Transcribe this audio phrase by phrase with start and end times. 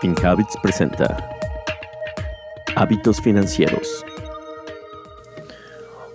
[0.00, 1.30] FinHabits presenta
[2.74, 4.04] Hábitos Financieros.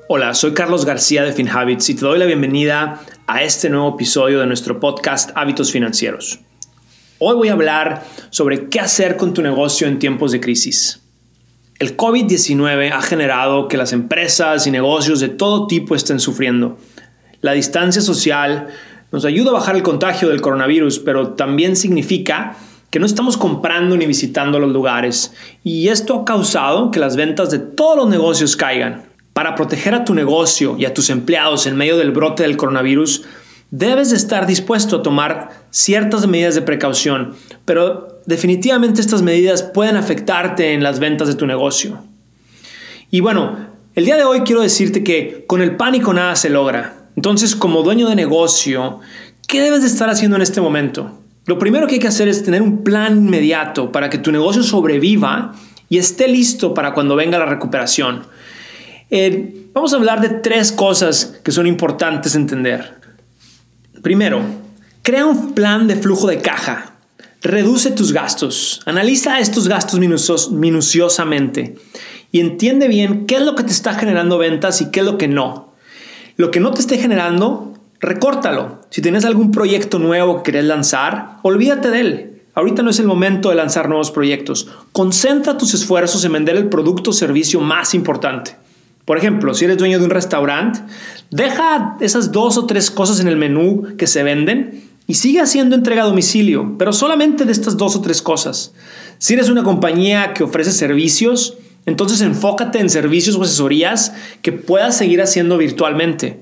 [0.07, 4.39] Hola, soy Carlos García de FinHabits y te doy la bienvenida a este nuevo episodio
[4.39, 6.41] de nuestro podcast Hábitos Financieros.
[7.17, 11.01] Hoy voy a hablar sobre qué hacer con tu negocio en tiempos de crisis.
[11.79, 16.77] El COVID-19 ha generado que las empresas y negocios de todo tipo estén sufriendo.
[17.41, 18.67] La distancia social
[19.11, 22.57] nos ayuda a bajar el contagio del coronavirus, pero también significa
[22.91, 27.49] que no estamos comprando ni visitando los lugares y esto ha causado que las ventas
[27.49, 29.03] de todos los negocios caigan.
[29.33, 33.23] Para proteger a tu negocio y a tus empleados en medio del brote del coronavirus,
[33.71, 39.95] debes de estar dispuesto a tomar ciertas medidas de precaución, pero definitivamente estas medidas pueden
[39.95, 42.03] afectarte en las ventas de tu negocio.
[43.09, 43.55] Y bueno,
[43.95, 46.97] el día de hoy quiero decirte que con el pánico nada se logra.
[47.15, 48.99] Entonces, como dueño de negocio,
[49.47, 51.20] ¿qué debes de estar haciendo en este momento?
[51.45, 54.63] Lo primero que hay que hacer es tener un plan inmediato para que tu negocio
[54.63, 55.53] sobreviva
[55.89, 58.23] y esté listo para cuando venga la recuperación.
[59.09, 62.95] Eh, vamos a hablar de tres cosas que son importantes entender.
[64.01, 64.41] Primero,
[65.01, 66.95] crea un plan de flujo de caja.
[67.41, 68.81] Reduce tus gastos.
[68.85, 69.99] Analiza estos gastos
[70.51, 71.75] minuciosamente
[72.31, 75.17] y entiende bien qué es lo que te está generando ventas y qué es lo
[75.17, 75.73] que no.
[76.37, 77.70] Lo que no te esté generando,
[78.01, 78.81] recórtalo.
[78.89, 82.41] Si tienes algún proyecto nuevo que querés lanzar, olvídate de él.
[82.53, 84.67] Ahorita no es el momento de lanzar nuevos proyectos.
[84.91, 88.57] Concentra tus esfuerzos en vender el producto o servicio más importante.
[89.05, 90.81] Por ejemplo, si eres dueño de un restaurante,
[91.29, 95.75] deja esas dos o tres cosas en el menú que se venden y sigue haciendo
[95.75, 98.73] entrega a domicilio, pero solamente de estas dos o tres cosas.
[99.17, 104.97] Si eres una compañía que ofrece servicios, entonces enfócate en servicios o asesorías que puedas
[104.97, 106.39] seguir haciendo virtualmente.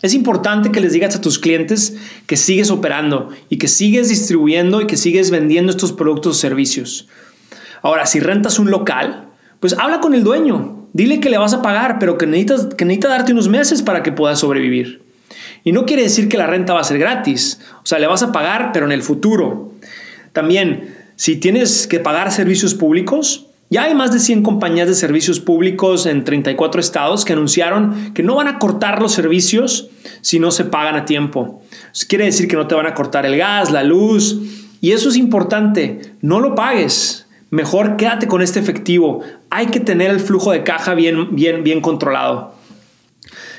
[0.00, 1.96] Es importante que les digas a tus clientes
[2.26, 7.08] que sigues operando y que sigues distribuyendo y que sigues vendiendo estos productos o servicios.
[7.82, 9.28] Ahora, si rentas un local,
[9.60, 10.86] pues habla con el dueño.
[10.92, 14.02] Dile que le vas a pagar, pero que, necesitas, que necesita darte unos meses para
[14.02, 15.02] que puedas sobrevivir.
[15.64, 17.60] Y no quiere decir que la renta va a ser gratis.
[17.82, 19.72] O sea, le vas a pagar, pero en el futuro.
[20.32, 25.40] También, si tienes que pagar servicios públicos, ya hay más de 100 compañías de servicios
[25.40, 29.90] públicos en 34 estados que anunciaron que no van a cortar los servicios
[30.22, 31.62] si no se pagan a tiempo.
[31.92, 34.40] Eso quiere decir que no te van a cortar el gas, la luz.
[34.80, 36.14] Y eso es importante.
[36.22, 37.26] No lo pagues.
[37.50, 39.20] Mejor quédate con este efectivo.
[39.50, 42.54] Hay que tener el flujo de caja bien, bien, bien controlado.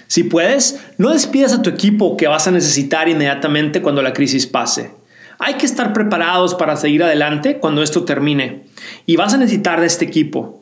[0.07, 4.47] Si puedes, no despidas a tu equipo que vas a necesitar inmediatamente cuando la crisis
[4.47, 4.98] pase.
[5.39, 8.65] Hay que estar preparados para seguir adelante cuando esto termine
[9.05, 10.59] y vas a necesitar de este equipo.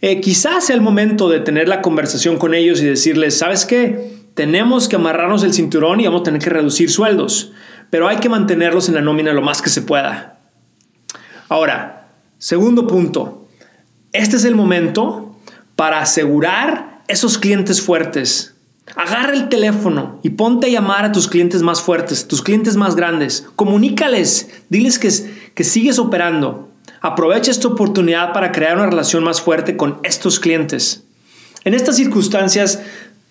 [0.00, 4.22] Eh, quizás sea el momento de tener la conversación con ellos y decirles, ¿sabes qué?
[4.34, 7.52] Tenemos que amarrarnos el cinturón y vamos a tener que reducir sueldos,
[7.90, 10.40] pero hay que mantenerlos en la nómina lo más que se pueda.
[11.48, 13.48] Ahora, segundo punto,
[14.12, 15.36] este es el momento
[15.74, 18.51] para asegurar esos clientes fuertes
[18.96, 22.96] Agarra el teléfono y ponte a llamar a tus clientes más fuertes, tus clientes más
[22.96, 23.46] grandes.
[23.56, 25.10] Comunícales, diles que,
[25.54, 26.68] que sigues operando.
[27.00, 31.04] Aprovecha esta oportunidad para crear una relación más fuerte con estos clientes.
[31.64, 32.82] En estas circunstancias,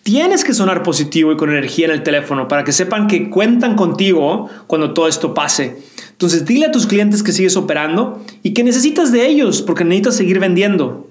[0.04, 3.76] tienes que sonar positivo y con energía en el teléfono para que sepan que cuentan
[3.76, 5.78] contigo cuando todo esto pase.
[6.12, 10.16] Entonces, dile a tus clientes que sigues operando y que necesitas de ellos porque necesitas
[10.16, 11.08] seguir vendiendo.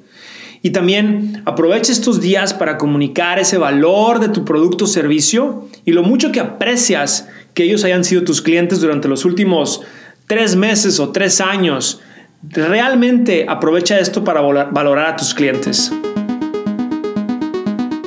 [0.63, 5.93] Y también aprovecha estos días para comunicar ese valor de tu producto o servicio y
[5.93, 9.83] lo mucho que aprecias que ellos hayan sido tus clientes durante los últimos
[10.27, 12.01] tres meses o tres años.
[12.43, 15.91] Realmente aprovecha esto para valorar a tus clientes.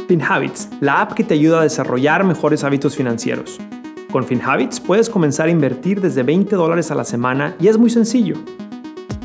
[0.07, 3.59] FinHabits, la app que te ayuda a desarrollar mejores hábitos financieros.
[4.11, 7.89] Con FinHabits puedes comenzar a invertir desde 20 dólares a la semana y es muy
[7.89, 8.35] sencillo.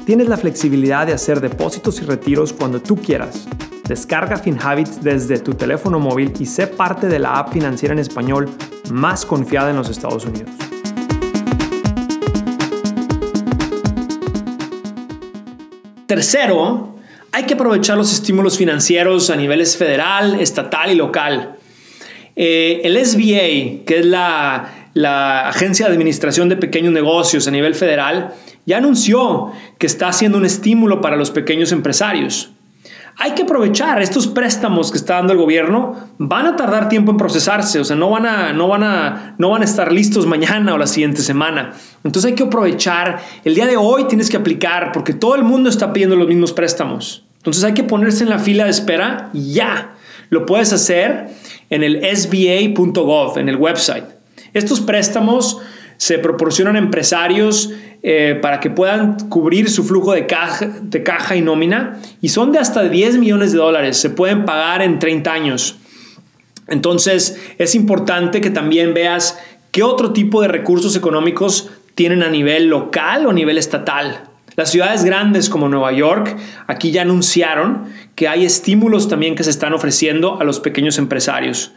[0.08, 3.46] Tienes la flexibilidad de hacer depósitos y retiros cuando tú quieras.
[3.86, 8.48] Descarga FinHabits desde tu teléfono móvil y sé parte de la app financiera en español
[8.91, 10.48] más confiada en los Estados Unidos.
[16.06, 16.96] Tercero,
[17.31, 21.58] hay que aprovechar los estímulos financieros a niveles federal, estatal y local.
[22.34, 27.75] Eh, el SBA, que es la, la Agencia de Administración de Pequeños Negocios a nivel
[27.75, 28.32] federal,
[28.69, 32.50] ya anunció que está haciendo un estímulo para los pequeños empresarios.
[33.17, 37.17] Hay que aprovechar estos préstamos que está dando el gobierno, van a tardar tiempo en
[37.17, 40.75] procesarse, o sea, no van a, no van a, no van a estar listos mañana
[40.75, 41.73] o la siguiente semana.
[42.05, 45.70] Entonces hay que aprovechar, el día de hoy tienes que aplicar porque todo el mundo
[45.70, 47.25] está pidiendo los mismos préstamos.
[47.38, 49.94] Entonces hay que ponerse en la fila de espera ya.
[50.29, 51.31] Lo puedes hacer
[51.70, 54.05] en el sba.gov, en el website.
[54.53, 55.59] Estos préstamos
[55.98, 57.70] se proporcionan empresarios
[58.02, 62.52] eh, para que puedan cubrir su flujo de caja, de caja y nómina y son
[62.52, 65.76] de hasta 10 millones de dólares, se pueden pagar en 30 años.
[66.68, 69.38] Entonces es importante que también veas
[69.72, 74.22] qué otro tipo de recursos económicos tienen a nivel local o a nivel estatal.
[74.54, 76.36] Las ciudades grandes como Nueva York
[76.68, 81.72] aquí ya anunciaron que hay estímulos también que se están ofreciendo a los pequeños empresarios.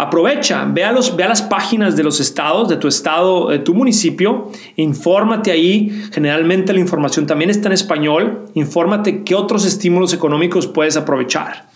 [0.00, 3.74] Aprovecha, ve a, los, ve las páginas de los estados, de tu estado, de tu
[3.74, 5.90] municipio, infórmate ahí.
[6.10, 8.46] Generalmente la información también está en español.
[8.54, 11.68] Infórmate qué otros estímulos económicos puedes aprovechar.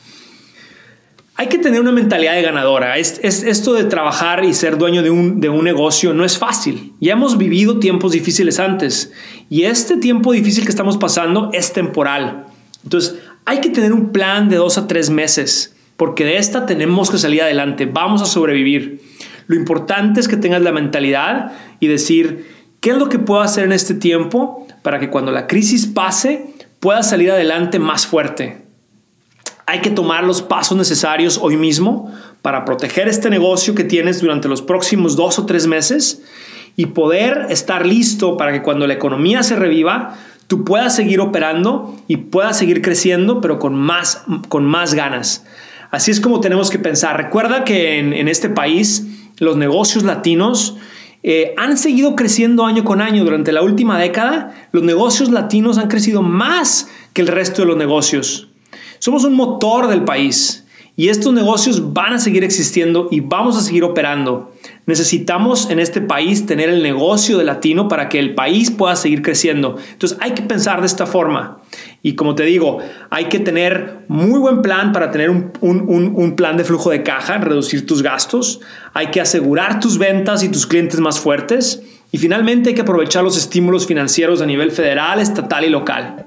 [1.34, 2.96] Hay que tener una mentalidad de ganadora.
[2.96, 6.94] Es, esto de trabajar y ser dueño de un, de un negocio no es fácil.
[7.00, 9.12] Ya hemos vivido tiempos difíciles antes
[9.50, 12.46] y este tiempo difícil que estamos pasando es temporal.
[12.84, 17.10] Entonces, hay que tener un plan de dos a tres meses porque de esta tenemos
[17.10, 19.00] que salir adelante, vamos a sobrevivir.
[19.46, 22.46] Lo importante es que tengas la mentalidad y decir,
[22.80, 26.46] ¿qué es lo que puedo hacer en este tiempo para que cuando la crisis pase
[26.80, 28.62] pueda salir adelante más fuerte?
[29.66, 32.12] Hay que tomar los pasos necesarios hoy mismo
[32.42, 36.22] para proteger este negocio que tienes durante los próximos dos o tres meses
[36.76, 41.96] y poder estar listo para que cuando la economía se reviva, tú puedas seguir operando
[42.08, 45.44] y puedas seguir creciendo, pero con más, con más ganas.
[45.94, 47.16] Así es como tenemos que pensar.
[47.16, 49.06] Recuerda que en, este país
[49.38, 50.76] los negocios latinos
[51.22, 53.22] eh, han seguido creciendo año con año.
[53.22, 57.76] Durante la última década, los negocios latinos han crecido más que el resto de los
[57.76, 58.48] negocios.
[58.98, 63.60] Somos un motor del país y estos negocios van a seguir existiendo y vamos a
[63.60, 64.52] seguir operando.
[64.86, 69.22] Necesitamos en este país tener el negocio de latino para que el país pueda seguir
[69.22, 69.76] creciendo.
[69.92, 71.62] Entonces hay que pensar de esta forma.
[72.02, 76.64] Y como te digo, hay que tener muy buen plan para tener un, plan de
[76.64, 78.60] flujo de caja, reducir tus gastos.
[78.92, 81.82] Hay que asegurar tus ventas y tus clientes más fuertes.
[82.12, 86.26] Y finalmente hay que aprovechar los estímulos financieros a nivel federal, estatal y local.